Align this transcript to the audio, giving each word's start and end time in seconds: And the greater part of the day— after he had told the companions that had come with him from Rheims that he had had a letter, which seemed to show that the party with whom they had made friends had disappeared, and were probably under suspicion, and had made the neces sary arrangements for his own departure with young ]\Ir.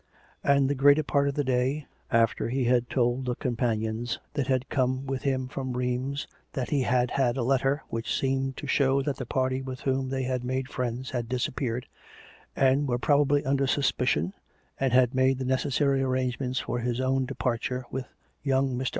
And 0.43 0.67
the 0.67 0.73
greater 0.73 1.03
part 1.03 1.27
of 1.27 1.35
the 1.35 1.43
day— 1.43 1.85
after 2.11 2.49
he 2.49 2.63
had 2.63 2.89
told 2.89 3.25
the 3.25 3.35
companions 3.35 4.17
that 4.33 4.47
had 4.47 4.67
come 4.67 5.05
with 5.05 5.21
him 5.21 5.47
from 5.47 5.73
Rheims 5.73 6.25
that 6.53 6.71
he 6.71 6.81
had 6.81 7.11
had 7.11 7.37
a 7.37 7.43
letter, 7.43 7.83
which 7.89 8.17
seemed 8.19 8.57
to 8.57 8.65
show 8.65 9.03
that 9.03 9.17
the 9.17 9.27
party 9.27 9.61
with 9.61 9.81
whom 9.81 10.09
they 10.09 10.23
had 10.23 10.43
made 10.43 10.69
friends 10.69 11.11
had 11.11 11.29
disappeared, 11.29 11.85
and 12.55 12.87
were 12.87 12.97
probably 12.97 13.45
under 13.45 13.67
suspicion, 13.67 14.33
and 14.79 14.91
had 14.91 15.13
made 15.13 15.37
the 15.37 15.45
neces 15.45 15.73
sary 15.73 16.01
arrangements 16.01 16.59
for 16.59 16.79
his 16.79 16.99
own 16.99 17.27
departure 17.27 17.85
with 17.91 18.07
young 18.41 18.81
]\Ir. 18.81 18.87